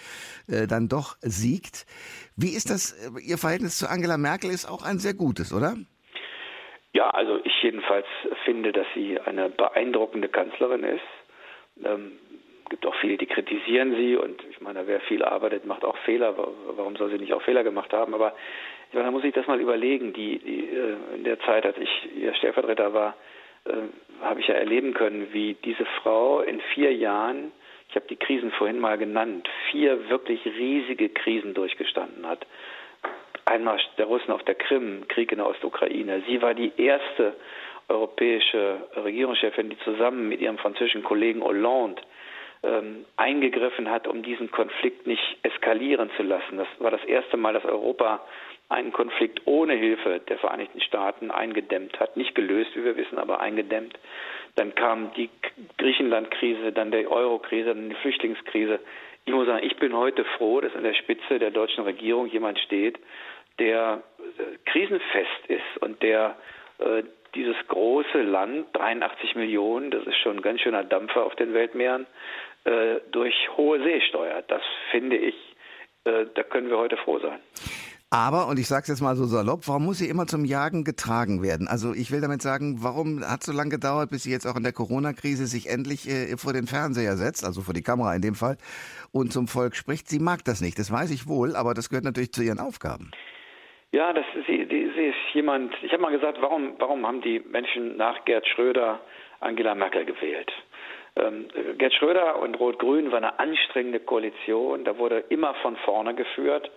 [0.48, 1.86] äh, dann doch siegt.
[2.36, 2.92] Wie ist das?
[2.92, 5.76] Äh, Ihr Verhältnis zu Angela Merkel ist auch ein sehr gutes, oder?
[6.92, 8.08] Ja, also ich jedenfalls
[8.44, 11.86] finde, dass sie eine beeindruckende Kanzlerin ist.
[12.70, 16.36] Gibt auch viele, die kritisieren sie und ich meine, wer viel arbeitet, macht auch Fehler.
[16.76, 18.14] Warum soll sie nicht auch Fehler gemacht haben?
[18.16, 18.34] Aber
[18.90, 20.14] ich meine, da muss ich das mal überlegen.
[20.14, 23.16] Die, die äh, in der Zeit, als ich ihr Stellvertreter war,
[23.66, 23.74] äh,
[24.24, 27.52] habe ich ja erleben können, wie diese Frau in vier Jahren,
[27.90, 32.48] ich habe die Krisen vorhin mal genannt, vier wirklich riesige Krisen durchgestanden hat.
[33.46, 36.24] Einmal der Russen auf der Krim, Krieg in der Ostukraine.
[36.28, 37.36] Sie war die erste
[37.90, 42.02] europäische Regierungschefin, die zusammen mit ihrem französischen Kollegen Hollande
[42.66, 46.58] ähm, eingegriffen hat, um diesen Konflikt nicht eskalieren zu lassen.
[46.58, 48.22] Das war das erste Mal, dass Europa
[48.70, 52.18] einen Konflikt ohne Hilfe der Vereinigten Staaten eingedämmt hat.
[52.18, 53.98] Nicht gelöst, wie wir wissen, aber eingedämmt.
[54.56, 55.30] Dann kam die
[55.78, 58.80] Griechenland-Krise, dann die Euro-Krise, dann die Flüchtlingskrise.
[59.26, 62.60] Ich muss sagen, ich bin heute froh, dass an der Spitze der deutschen Regierung jemand
[62.60, 62.98] steht,
[63.60, 64.04] der
[64.38, 66.36] äh, krisenfest ist und der
[66.80, 67.04] äh,
[67.36, 72.08] dieses große Land, 83 Millionen, das ist schon ein ganz schöner Dampfer auf den Weltmeeren,
[72.66, 74.50] äh, durch hohe See steuert.
[74.50, 75.36] Das finde ich,
[76.04, 77.40] äh, da können wir heute froh sein.
[78.12, 80.84] Aber, und ich sage es jetzt mal so salopp, warum muss sie immer zum Jagen
[80.84, 81.68] getragen werden?
[81.68, 84.56] Also ich will damit sagen, warum hat es so lange gedauert, bis sie jetzt auch
[84.56, 88.22] in der Corona-Krise sich endlich äh, vor den Fernseher setzt, also vor die Kamera in
[88.22, 88.58] dem Fall,
[89.12, 90.08] und zum Volk spricht?
[90.08, 93.12] Sie mag das nicht, das weiß ich wohl, aber das gehört natürlich zu ihren Aufgaben.
[93.92, 97.40] Ja, das, sie, die, sie ist jemand, ich habe mal gesagt, warum, warum haben die
[97.40, 99.02] Menschen nach Gerd Schröder
[99.40, 100.52] Angela Merkel gewählt?
[101.28, 106.72] Ähm, Gerd Schröder und Rot-Grün war eine anstrengende Koalition, da wurde immer von vorne geführt.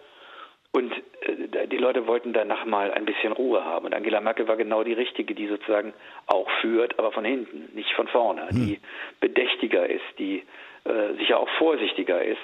[0.70, 3.86] Und äh, die Leute wollten danach mal ein bisschen Ruhe haben.
[3.86, 5.94] Und Angela Merkel war genau die richtige, die sozusagen
[6.26, 8.66] auch führt, aber von hinten, nicht von vorne, hm.
[8.66, 8.80] die
[9.20, 10.42] bedächtiger ist, die
[10.84, 12.38] äh, sicher auch vorsichtiger ist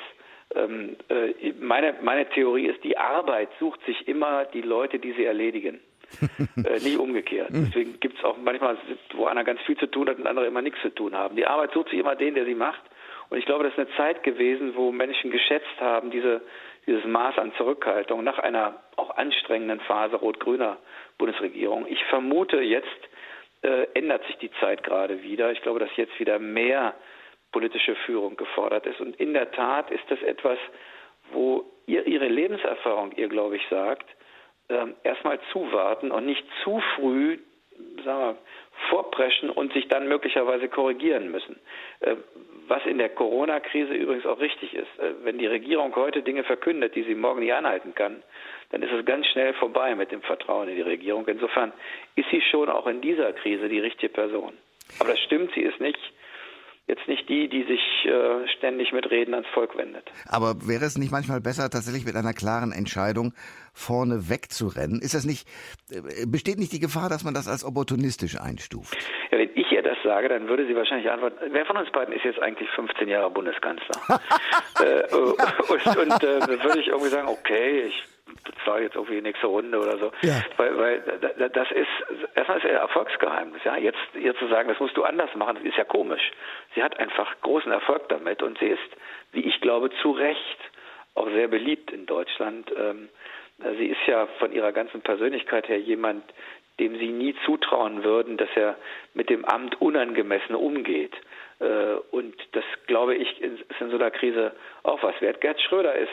[0.54, 5.24] ähm, äh, meine, meine Theorie ist, die Arbeit sucht sich immer die Leute, die sie
[5.24, 5.80] erledigen.
[6.56, 7.50] äh, nicht umgekehrt.
[7.50, 7.66] Hm.
[7.66, 8.76] Deswegen gibt es auch manchmal,
[9.14, 11.36] wo einer ganz viel zu tun hat und andere immer nichts zu tun haben.
[11.36, 12.82] Die Arbeit sucht sich immer den, der sie macht.
[13.30, 16.42] Und ich glaube, das ist eine Zeit gewesen, wo Menschen geschätzt haben, diese,
[16.86, 20.76] dieses Maß an Zurückhaltung nach einer auch anstrengenden Phase rot-grüner
[21.18, 21.86] Bundesregierung.
[21.88, 22.88] Ich vermute, jetzt
[23.62, 25.52] äh, ändert sich die Zeit gerade wieder.
[25.52, 26.94] Ich glaube, dass jetzt wieder mehr
[27.52, 29.00] politische Führung gefordert ist.
[29.00, 30.58] Und in der Tat ist das etwas,
[31.32, 34.06] wo ihr, ihre Lebenserfahrung ihr, glaube ich, sagt,
[34.68, 37.38] äh, erstmal zuwarten und nicht zu früh
[38.04, 38.36] sagen wir,
[38.88, 41.56] vorpreschen und sich dann möglicherweise korrigieren müssen.
[42.00, 42.16] Äh,
[42.66, 44.98] was in der Corona-Krise übrigens auch richtig ist.
[44.98, 48.22] Äh, wenn die Regierung heute Dinge verkündet, die sie morgen nicht anhalten kann,
[48.70, 51.26] dann ist es ganz schnell vorbei mit dem Vertrauen in die Regierung.
[51.28, 51.72] Insofern
[52.16, 54.54] ist sie schon auch in dieser Krise die richtige Person.
[54.98, 55.98] Aber das stimmt, sie ist nicht
[56.86, 60.10] jetzt nicht die, die sich äh, ständig mit Reden ans Volk wendet.
[60.28, 63.32] Aber wäre es nicht manchmal besser, tatsächlich mit einer klaren Entscheidung
[63.72, 65.00] vorne wegzurennen?
[65.00, 65.48] Ist das nicht,
[65.90, 68.96] äh, besteht nicht die Gefahr, dass man das als opportunistisch einstuft?
[69.30, 72.14] Ja, wenn ich ihr das sage, dann würde sie wahrscheinlich antworten, wer von uns beiden
[72.14, 73.96] ist jetzt eigentlich 15 Jahre Bundeskanzler?
[74.80, 78.13] äh, und, und äh, würde ich irgendwie sagen, okay, ich
[78.44, 80.12] bezahle jetzt irgendwie die nächste Runde oder so.
[80.22, 80.42] Ja.
[80.56, 81.00] Weil, weil
[81.50, 81.88] das ist,
[82.34, 83.62] erstmal ist er Erfolgsgeheimnis.
[83.64, 86.32] Ja, jetzt ihr zu sagen, das musst du anders machen, das ist ja komisch.
[86.74, 88.80] Sie hat einfach großen Erfolg damit und sie ist,
[89.32, 90.58] wie ich glaube, zu Recht
[91.14, 92.72] auch sehr beliebt in Deutschland.
[92.76, 93.08] Ähm,
[93.78, 96.24] sie ist ja von ihrer ganzen Persönlichkeit her jemand,
[96.80, 98.76] dem sie nie zutrauen würden, dass er
[99.12, 101.14] mit dem Amt unangemessen umgeht.
[101.60, 105.40] Äh, und das, glaube ich, ist in so einer Krise auch was wert.
[105.40, 106.10] Gerd Schröder ist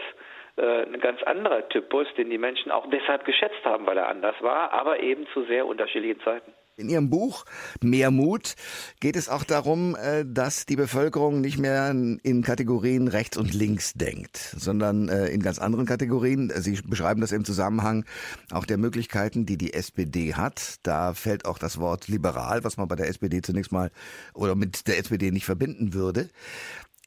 [0.58, 4.36] äh, ein ganz anderer Typus, den die Menschen auch deshalb geschätzt haben, weil er anders
[4.42, 6.54] war, aber eben zu sehr unterschiedlichen Zeiten.
[6.78, 7.46] In Ihrem Buch
[7.82, 8.56] Mehr Mut
[9.00, 13.94] geht es auch darum, äh, dass die Bevölkerung nicht mehr in Kategorien rechts und links
[13.94, 16.52] denkt, sondern äh, in ganz anderen Kategorien.
[16.56, 18.06] Sie beschreiben das im Zusammenhang
[18.52, 20.76] auch der Möglichkeiten, die die SPD hat.
[20.84, 23.92] Da fällt auch das Wort liberal, was man bei der SPD zunächst mal
[24.34, 26.30] oder mit der SPD nicht verbinden würde.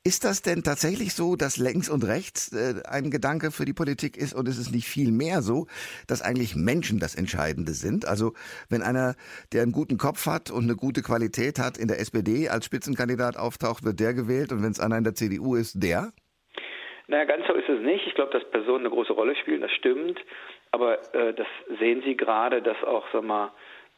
[0.06, 4.18] Ist das denn tatsächlich so, dass längs und rechts äh, ein Gedanke für die Politik
[4.18, 5.64] ist und ist es nicht viel mehr so,
[6.06, 8.06] dass eigentlich Menschen das Entscheidende sind?
[8.06, 8.34] Also
[8.68, 9.14] wenn einer,
[9.54, 13.38] der einen guten Kopf hat und eine gute Qualität hat, in der SPD als Spitzenkandidat
[13.38, 16.12] auftaucht, wird der gewählt und wenn es einer in der CDU ist, der?
[17.08, 18.06] Naja, ganz so ist es nicht.
[18.06, 20.20] Ich glaube, dass Personen eine große Rolle spielen, das stimmt.
[20.70, 21.46] Aber äh, das
[21.80, 23.52] sehen Sie gerade, dass auch, sag mal,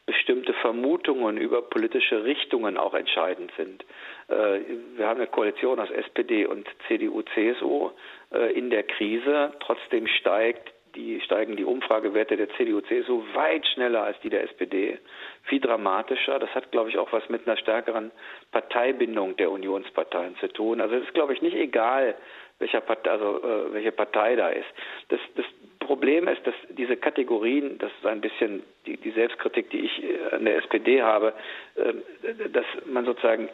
[0.05, 3.83] bestimmte Vermutungen über politische Richtungen auch entscheidend sind.
[4.27, 4.59] Äh,
[4.95, 7.91] wir haben eine Koalition aus SPD und CDU, CSU
[8.33, 9.53] äh, in der Krise.
[9.59, 14.97] Trotzdem steigt die, steigen die Umfragewerte der CDU, CSU weit schneller als die der SPD,
[15.43, 16.39] viel dramatischer.
[16.39, 18.11] Das hat, glaube ich, auch was mit einer stärkeren
[18.51, 20.81] Parteibindung der Unionsparteien zu tun.
[20.81, 22.15] Also es ist, glaube ich, nicht egal,
[22.59, 24.67] welcher Partei, also, äh, welche Partei da ist.
[25.09, 25.45] Das, das
[25.79, 30.35] Problem ist, dass diese Kategorien, das ist ein bisschen die, die Selbstkritik, die ich äh,
[30.35, 31.33] an der SPD habe,
[31.75, 33.49] äh, dass man sozusagen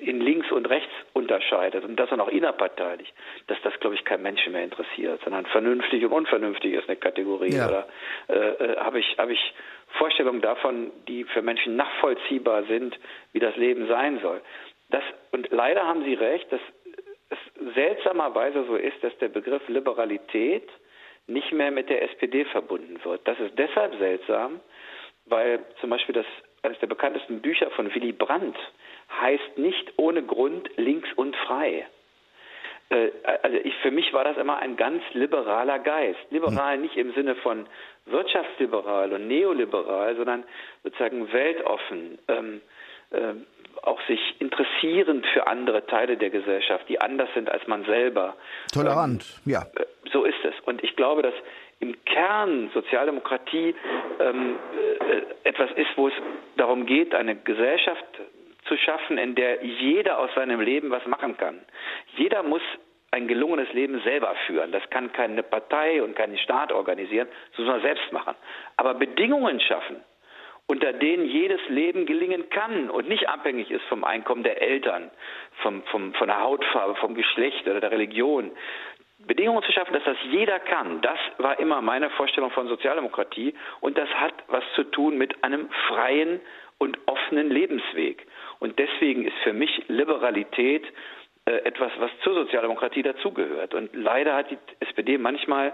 [0.00, 3.12] in links und rechts unterscheidet und das dann auch innerparteilich,
[3.46, 7.54] dass das, glaube ich, kein Menschen mehr interessiert, sondern vernünftig und unvernünftig ist eine Kategorie.
[7.54, 7.68] Ja.
[7.68, 7.88] Oder
[8.28, 9.54] äh, äh, habe ich, hab ich
[9.98, 12.98] Vorstellungen davon, die für Menschen nachvollziehbar sind,
[13.32, 14.40] wie das Leben sein soll.
[14.90, 16.60] Das, und leider haben Sie recht, dass
[17.30, 20.68] es seltsamerweise so ist, dass der Begriff Liberalität
[21.26, 23.26] nicht mehr mit der SPD verbunden wird.
[23.26, 24.60] Das ist deshalb seltsam,
[25.26, 26.26] weil zum Beispiel das
[26.66, 28.56] eines der bekanntesten Bücher von Willy Brandt
[29.20, 31.86] heißt nicht ohne Grund links und frei.
[32.88, 33.10] Äh,
[33.42, 36.20] also ich, für mich war das immer ein ganz liberaler Geist.
[36.30, 36.82] Liberal hm.
[36.82, 37.66] nicht im Sinne von
[38.06, 40.44] wirtschaftsliberal und neoliberal, sondern
[40.82, 42.60] sozusagen weltoffen, ähm,
[43.10, 43.34] äh,
[43.82, 48.36] auch sich interessierend für andere Teile der Gesellschaft, die anders sind als man selber.
[48.72, 49.62] Tolerant, ähm, ja.
[49.74, 50.54] Äh, so ist es.
[50.64, 51.34] Und ich glaube, dass
[51.80, 53.74] im Kern Sozialdemokratie
[54.18, 54.85] ähm, äh,
[55.44, 56.14] etwas ist, wo es
[56.56, 58.04] darum geht, eine Gesellschaft
[58.66, 61.60] zu schaffen, in der jeder aus seinem Leben was machen kann.
[62.16, 62.62] Jeder muss
[63.12, 64.72] ein gelungenes Leben selber führen.
[64.72, 68.34] Das kann keine Partei und kein Staat organisieren, das muss man selbst machen.
[68.76, 70.02] Aber Bedingungen schaffen,
[70.66, 75.10] unter denen jedes Leben gelingen kann und nicht abhängig ist vom Einkommen der Eltern,
[75.62, 78.50] vom, vom, von der Hautfarbe, vom Geschlecht oder der Religion.
[79.18, 83.96] Bedingungen zu schaffen, dass das jeder kann, das war immer meine Vorstellung von Sozialdemokratie und
[83.96, 86.40] das hat was zu tun mit einem freien
[86.78, 88.26] und offenen Lebensweg.
[88.58, 90.84] Und deswegen ist für mich Liberalität
[91.46, 93.74] äh, etwas, was zur Sozialdemokratie dazugehört.
[93.74, 95.72] Und leider hat die SPD manchmal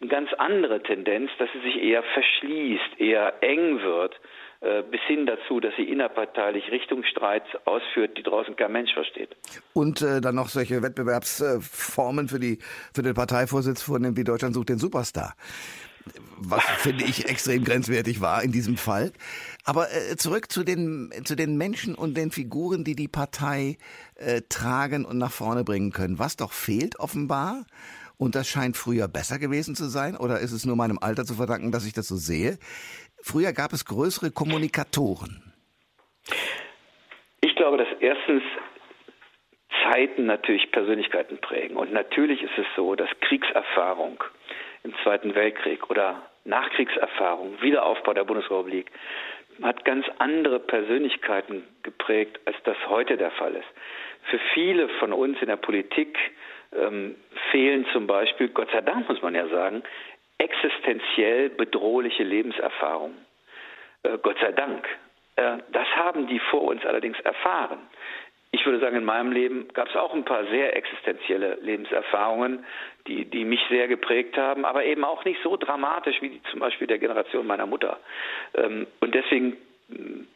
[0.00, 4.14] eine ganz andere Tendenz, dass sie sich eher verschließt, eher eng wird,
[4.60, 9.36] bis hin dazu, dass sie innerparteilich Richtungsstreits ausführt, die draußen kein Mensch versteht.
[9.74, 12.58] Und äh, dann noch solche Wettbewerbsformen für, die,
[12.94, 15.34] für den Parteivorsitz vornimmt, wie Deutschland sucht den Superstar
[16.38, 19.12] was finde ich extrem grenzwertig war in diesem Fall.
[19.64, 23.78] Aber äh, zurück zu den zu den Menschen und den Figuren, die die Partei
[24.14, 26.18] äh, tragen und nach vorne bringen können.
[26.18, 27.64] Was doch fehlt offenbar.
[28.18, 31.34] Und das scheint früher besser gewesen zu sein, oder ist es nur meinem Alter zu
[31.34, 32.58] verdanken, dass ich das so sehe?
[33.28, 35.52] Früher gab es größere Kommunikatoren.
[37.40, 38.44] Ich glaube, dass erstens
[39.82, 41.76] Zeiten natürlich Persönlichkeiten prägen.
[41.76, 44.22] Und natürlich ist es so, dass Kriegserfahrung
[44.84, 48.92] im Zweiten Weltkrieg oder Nachkriegserfahrung, Wiederaufbau der Bundesrepublik,
[49.60, 53.68] hat ganz andere Persönlichkeiten geprägt, als das heute der Fall ist.
[54.30, 56.16] Für viele von uns in der Politik
[56.72, 57.16] ähm,
[57.50, 59.82] fehlen zum Beispiel, Gott sei Dank muss man ja sagen,
[60.38, 63.16] existenziell bedrohliche Lebenserfahrungen.
[64.02, 64.86] Äh, Gott sei Dank.
[65.36, 67.80] Äh, das haben die vor uns allerdings erfahren
[68.56, 72.64] ich würde sagen, in meinem Leben gab es auch ein paar sehr existenzielle Lebenserfahrungen,
[73.06, 76.60] die, die mich sehr geprägt haben, aber eben auch nicht so dramatisch wie die, zum
[76.60, 77.98] Beispiel der Generation meiner Mutter.
[78.54, 79.56] Ähm, und deswegen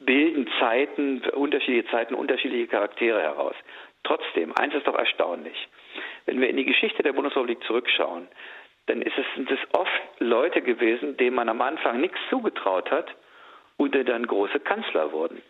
[0.01, 3.55] bilden Zeiten, unterschiedliche Zeiten, unterschiedliche Charaktere heraus.
[4.05, 5.69] Trotzdem, eins ist doch erstaunlich.
[6.27, 8.29] Wenn wir in die Geschichte der Bundesrepublik zurückschauen,
[8.87, 13.15] dann ist es, sind es oft Leute gewesen, denen man am Anfang nichts zugetraut hat
[13.77, 15.43] und die dann große Kanzler wurden.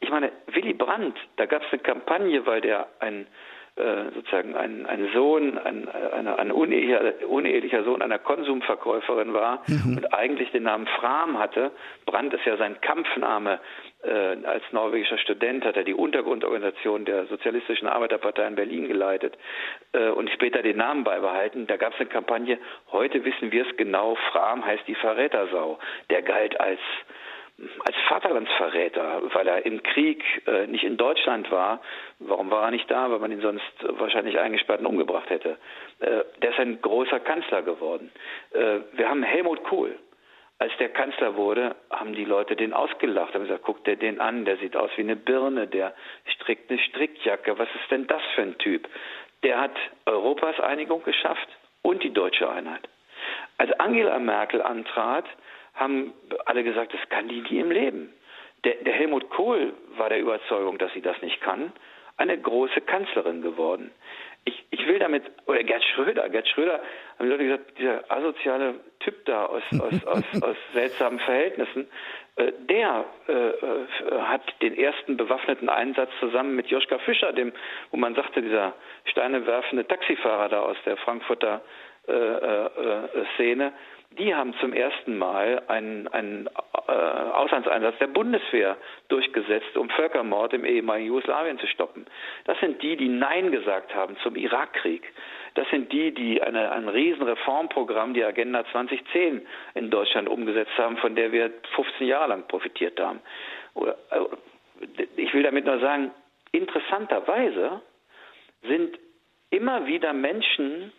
[0.00, 3.26] Ich meine, Willy Brandt, da gab es eine Kampagne, weil der ein
[3.78, 9.98] äh, sozusagen ein, ein Sohn, ein, eine, ein unehelicher, unehelicher Sohn einer Konsumverkäuferin war mhm.
[9.98, 11.70] und eigentlich den Namen Fram hatte.
[12.04, 13.60] Brandt ist ja sein Kampfname.
[14.02, 19.38] Äh, als norwegischer Student hat er die Untergrundorganisation der Sozialistischen Arbeiterpartei in Berlin geleitet
[19.92, 21.66] äh, und später den Namen beibehalten.
[21.66, 22.58] Da gab es eine Kampagne,
[22.92, 25.78] heute wissen wir es genau, Fram heißt die Verrätersau.
[26.10, 26.80] Der galt als
[27.84, 31.80] als Vaterlandsverräter, weil er im Krieg äh, nicht in Deutschland war.
[32.20, 33.10] Warum war er nicht da?
[33.10, 35.58] Weil man ihn sonst wahrscheinlich eingesperrt und umgebracht hätte.
[35.98, 38.12] Äh, der ist ein großer Kanzler geworden.
[38.52, 39.98] Äh, wir haben Helmut Kohl.
[40.60, 44.44] Als der Kanzler wurde, haben die Leute den ausgelacht, haben gesagt, guck dir den an,
[44.44, 45.94] der sieht aus wie eine Birne, der
[46.34, 48.88] strickt eine Strickjacke, was ist denn das für ein Typ?
[49.44, 51.48] Der hat Europas Einigung geschafft
[51.82, 52.88] und die deutsche Einheit.
[53.56, 55.26] Als Angela Merkel antrat,
[55.78, 56.12] haben
[56.46, 58.12] alle gesagt, das kann die nie im Leben.
[58.64, 61.72] Der, der Helmut Kohl war der Überzeugung, dass sie das nicht kann,
[62.16, 63.92] eine große Kanzlerin geworden.
[64.48, 66.80] ich, ich will damit, oder Gerd Schröder, Gerd Schröder,
[67.18, 71.86] haben die Leute gesagt, dieser asoziale Typ da aus, aus, aus, aus seltsamen Verhältnissen,
[72.36, 73.86] äh, der äh, äh,
[74.22, 77.52] hat den ersten bewaffneten Einsatz zusammen mit Joschka Fischer, dem,
[77.90, 81.60] wo man sagte, dieser steinewerfende Taxifahrer da aus der Frankfurter
[82.08, 83.72] äh, äh, Szene,
[84.10, 86.48] die haben zum ersten Mal einen, einen
[86.88, 88.76] äh, Auslandseinsatz der Bundeswehr
[89.08, 92.06] durchgesetzt, um Völkermord im ehemaligen Jugoslawien zu stoppen.
[92.44, 95.02] Das sind die, die Nein gesagt haben zum Irakkrieg.
[95.54, 101.14] Das sind die, die eine, ein Riesenreformprogramm, die Agenda 2010 in Deutschland umgesetzt haben, von
[101.14, 103.20] der wir 15 Jahre lang profitiert haben.
[103.76, 103.92] Äh,
[105.16, 106.12] ich will damit nur sagen,
[106.52, 107.82] interessanterweise
[108.62, 108.98] sind
[109.50, 110.92] immer wieder Menschen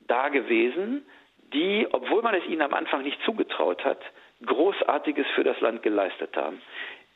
[0.00, 1.04] da gewesen,
[1.52, 4.00] die, obwohl man es ihnen am Anfang nicht zugetraut hat,
[4.44, 6.60] Großartiges für das Land geleistet haben.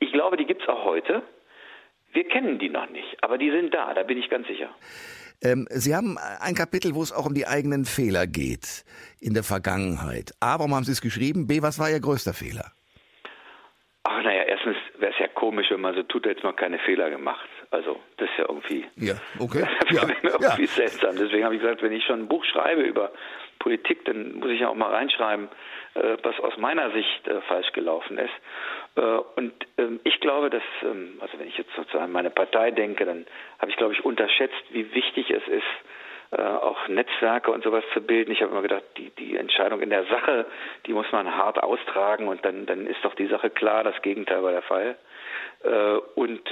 [0.00, 1.22] Ich glaube, die gibt es auch heute.
[2.12, 4.70] Wir kennen die noch nicht, aber die sind da, da bin ich ganz sicher.
[5.42, 8.84] Ähm, Sie haben ein Kapitel, wo es auch um die eigenen Fehler geht
[9.20, 10.32] in der Vergangenheit.
[10.40, 11.46] A, warum haben Sie es geschrieben?
[11.46, 12.72] B, was war Ihr größter Fehler?
[14.04, 17.10] Ach naja, erstens wäre es ja komisch, wenn man so tut, als man keine Fehler
[17.10, 17.48] gemacht.
[17.70, 19.64] Also das ist ja irgendwie, ja, okay.
[19.90, 20.66] ja, irgendwie ja.
[20.66, 21.16] seltsam.
[21.16, 23.12] Deswegen habe ich gesagt, wenn ich schon ein Buch schreibe über
[23.62, 25.48] Politik, dann muss ich ja auch mal reinschreiben,
[25.94, 28.34] äh, was aus meiner Sicht äh, falsch gelaufen ist.
[28.96, 29.00] Äh,
[29.36, 33.04] und ähm, ich glaube, dass, ähm, also wenn ich jetzt sozusagen an meine Partei denke,
[33.04, 33.24] dann
[33.60, 35.72] habe ich, glaube ich, unterschätzt, wie wichtig es ist,
[36.34, 38.32] auch Netzwerke und sowas zu bilden.
[38.32, 40.46] Ich habe immer gedacht, die, die Entscheidung in der Sache,
[40.86, 44.42] die muss man hart austragen und dann, dann ist doch die Sache klar, das Gegenteil
[44.42, 44.96] war der Fall.
[46.14, 46.50] Und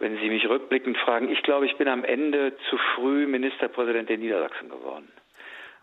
[0.00, 4.18] wenn Sie mich rückblickend fragen, ich glaube, ich bin am Ende zu früh Ministerpräsident in
[4.18, 5.12] Niedersachsen geworden.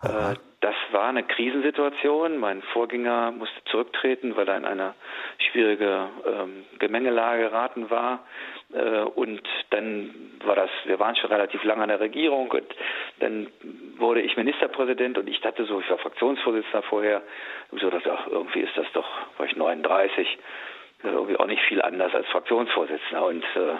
[0.03, 2.37] Äh, das war eine Krisensituation.
[2.37, 4.93] Mein Vorgänger musste zurücktreten, weil er in eine
[5.37, 8.25] schwierige ähm, Gemengelage geraten war.
[8.73, 10.13] Äh, und dann
[10.45, 12.75] war das, wir waren schon relativ lange an der Regierung und
[13.19, 13.47] dann
[13.97, 17.21] wurde ich Ministerpräsident und ich dachte so, ich war Fraktionsvorsitzender vorher.
[17.71, 19.07] So dachte, ach, irgendwie ist das doch,
[19.37, 20.37] war ich 39,
[21.03, 23.25] irgendwie auch nicht viel anders als Fraktionsvorsitzender.
[23.25, 23.75] Und äh,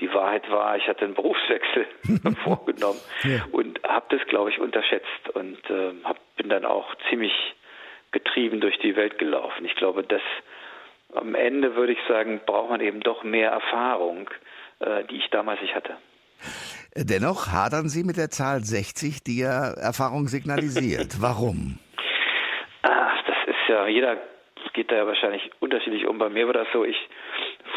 [0.00, 1.86] die Wahrheit war, ich hatte einen Berufswechsel
[2.44, 3.44] vorgenommen ja.
[3.52, 7.32] und habe das, glaube ich, unterschätzt und äh, hab, bin dann auch ziemlich
[8.12, 9.64] getrieben durch die Welt gelaufen.
[9.64, 10.22] Ich glaube, dass
[11.14, 14.28] am Ende würde ich sagen, braucht man eben doch mehr Erfahrung,
[14.80, 15.96] äh, die ich damals nicht hatte.
[16.94, 21.16] Dennoch hadern Sie mit der Zahl 60, die ja Erfahrung signalisiert.
[21.20, 21.78] Warum?
[22.82, 24.18] Ach, das ist ja, jeder
[24.78, 26.18] geht da ja wahrscheinlich unterschiedlich um.
[26.18, 26.96] Bei mir war das so, ich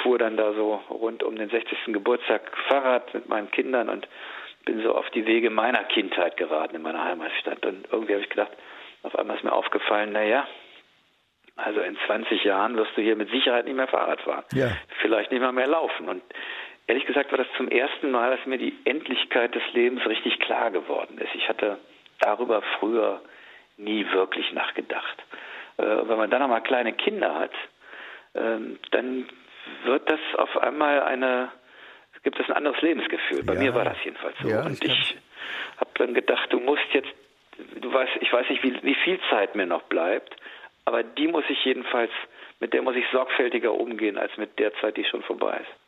[0.04, 1.78] fuhr dann da so rund um den 60.
[1.88, 4.08] Geburtstag Fahrrad mit meinen Kindern und
[4.66, 7.66] bin so auf die Wege meiner Kindheit geraten in meiner Heimatstadt.
[7.66, 8.52] Und irgendwie habe ich gedacht,
[9.04, 10.48] auf einmal ist mir aufgefallen, naja,
[11.56, 14.46] also in 20 Jahren wirst du hier mit Sicherheit nicht mehr Fahrrad fahren.
[14.54, 14.72] Ja.
[15.02, 16.08] Vielleicht nicht mal mehr laufen.
[16.08, 16.22] Und
[16.88, 20.72] ehrlich gesagt war das zum ersten Mal, dass mir die Endlichkeit des Lebens richtig klar
[20.72, 21.34] geworden ist.
[21.36, 21.78] Ich hatte
[22.20, 23.22] darüber früher
[23.78, 25.24] nie wirklich nachgedacht.
[25.78, 27.52] Äh, wenn man dann nochmal kleine Kinder hat,
[28.36, 29.28] ähm, dann
[29.86, 31.52] wird das auf einmal eine,
[32.24, 33.44] gibt es ein anderes Lebensgefühl.
[33.44, 33.60] Bei ja.
[33.60, 34.48] mir war das jedenfalls so.
[34.48, 35.18] Ja, und ich, ich
[35.78, 37.10] habe dann gedacht, du musst jetzt,
[37.80, 40.36] du weißt, ich weiß nicht, wie, wie viel Zeit mir noch bleibt,
[40.86, 42.12] aber die muss ich jedenfalls,
[42.60, 45.82] mit der muss ich sorgfältiger umgehen als mit der Zeit, die schon vorbei ist.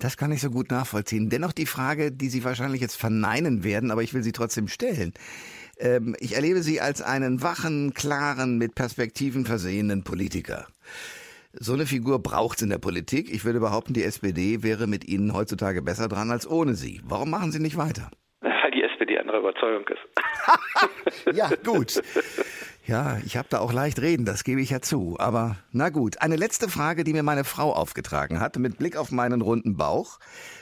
[0.00, 1.30] Das kann ich so gut nachvollziehen.
[1.30, 5.14] Dennoch die Frage, die Sie wahrscheinlich jetzt verneinen werden, aber ich will sie trotzdem stellen.
[5.78, 10.66] Ähm, ich erlebe Sie als einen wachen, klaren, mit Perspektiven versehenen Politiker.
[11.56, 13.32] So eine Figur braucht es in der Politik.
[13.32, 17.00] Ich würde behaupten, die SPD wäre mit Ihnen heutzutage besser dran als ohne Sie.
[17.04, 18.10] Warum machen Sie nicht weiter?
[18.40, 21.32] Weil die SPD andere Überzeugung ist.
[21.36, 22.02] ja, gut.
[22.86, 25.16] Ja, ich habe da auch leicht reden, das gebe ich ja zu.
[25.20, 29.12] Aber na gut, eine letzte Frage, die mir meine Frau aufgetragen hat, mit Blick auf
[29.12, 30.18] meinen runden Bauch.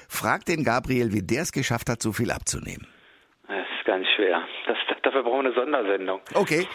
[0.08, 2.86] Fragt den Gabriel, wie der es geschafft hat, so viel abzunehmen.
[3.48, 4.42] Das ist ganz schwer.
[4.66, 4.76] Das
[5.12, 6.20] Dafür brauchen wir eine Sondersendung.
[6.32, 6.66] Okay.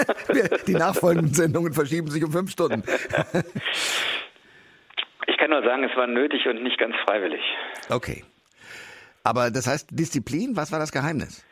[0.66, 2.82] Die nachfolgenden Sendungen verschieben sich um fünf Stunden.
[5.26, 7.42] Ich kann nur sagen, es war nötig und nicht ganz freiwillig.
[7.90, 8.24] Okay.
[9.24, 11.44] Aber das heißt Disziplin, was war das Geheimnis?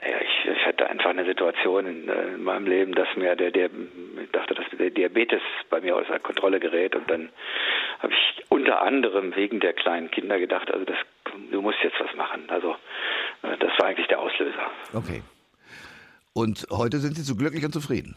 [0.00, 3.50] Naja, ich, ich hatte einfach eine Situation in, äh, in, meinem Leben, dass mir der,
[3.50, 3.70] der
[4.22, 7.30] ich dachte, dass der Diabetes bei mir außer Kontrolle gerät und dann
[7.98, 10.98] habe ich unter anderem wegen der kleinen Kinder gedacht, also das,
[11.50, 12.44] du musst jetzt was machen.
[12.48, 12.76] Also
[13.60, 14.66] das war eigentlich der Auslöser.
[14.92, 15.22] Okay.
[16.32, 18.16] Und heute sind Sie so glücklich und zufrieden?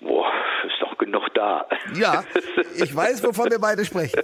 [0.00, 0.30] Boah,
[0.66, 1.66] ist doch genug da.
[1.94, 2.24] Ja,
[2.76, 4.20] ich weiß, wovon wir beide sprechen.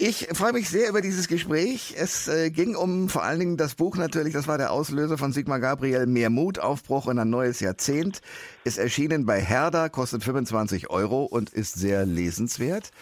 [0.00, 1.94] Ich freue mich sehr über dieses Gespräch.
[1.98, 5.32] Es äh, ging um vor allen Dingen das Buch natürlich, das war der Auslöser von
[5.32, 8.20] Sigmar Gabriel, Mehr Mut, Aufbruch in ein neues Jahrzehnt.
[8.62, 12.92] Ist erschienen bei Herder, kostet 25 Euro und ist sehr lesenswert.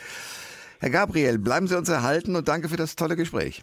[0.81, 3.63] Herr Gabriel, bleiben Sie uns erhalten und danke für das tolle Gespräch.